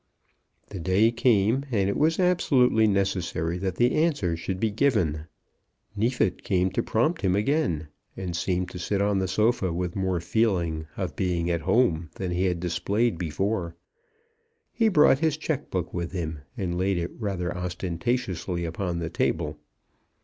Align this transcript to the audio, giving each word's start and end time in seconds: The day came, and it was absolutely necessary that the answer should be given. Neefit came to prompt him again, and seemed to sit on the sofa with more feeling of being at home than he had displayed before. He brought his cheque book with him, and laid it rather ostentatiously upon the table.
The 0.69 0.79
day 0.79 1.11
came, 1.11 1.63
and 1.69 1.87
it 1.87 1.95
was 1.95 2.19
absolutely 2.19 2.87
necessary 2.87 3.59
that 3.59 3.75
the 3.75 3.93
answer 3.93 4.35
should 4.35 4.59
be 4.59 4.71
given. 4.71 5.27
Neefit 5.95 6.41
came 6.43 6.71
to 6.71 6.81
prompt 6.81 7.21
him 7.21 7.35
again, 7.35 7.87
and 8.17 8.35
seemed 8.35 8.71
to 8.71 8.79
sit 8.79 8.99
on 8.99 9.19
the 9.19 9.27
sofa 9.27 9.71
with 9.71 9.95
more 9.95 10.19
feeling 10.19 10.87
of 10.97 11.15
being 11.15 11.51
at 11.51 11.61
home 11.61 12.09
than 12.15 12.31
he 12.31 12.45
had 12.45 12.59
displayed 12.59 13.19
before. 13.19 13.75
He 14.73 14.87
brought 14.87 15.19
his 15.19 15.37
cheque 15.37 15.69
book 15.69 15.93
with 15.93 16.13
him, 16.13 16.39
and 16.57 16.79
laid 16.79 16.97
it 16.97 17.11
rather 17.19 17.55
ostentatiously 17.55 18.65
upon 18.65 18.97
the 18.97 19.09
table. 19.11 19.59